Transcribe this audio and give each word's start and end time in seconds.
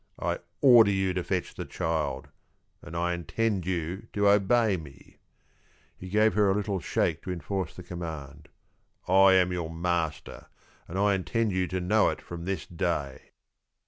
I 0.19 0.39
order 0.61 0.89
you 0.89 1.13
to 1.13 1.23
fetch 1.23 1.53
the 1.53 1.63
child, 1.63 2.29
and 2.81 2.97
I 2.97 3.13
intend 3.13 3.67
you 3.67 4.07
to 4.13 4.29
obey 4.29 4.75
me," 4.75 5.19
he 5.95 6.09
gave 6.09 6.33
her 6.33 6.49
a 6.49 6.55
little 6.55 6.79
shake 6.79 7.21
to 7.21 7.31
enforce 7.31 7.75
the 7.75 7.83
command. 7.83 8.49
"I 9.07 9.33
am 9.33 9.51
your 9.53 9.69
master, 9.69 10.47
and 10.87 10.97
I 10.97 11.13
intend 11.13 11.51
you 11.51 11.67
to 11.67 11.79
know 11.79 12.09
it 12.09 12.19
from 12.19 12.45
this 12.45 12.65
day." 12.65 13.29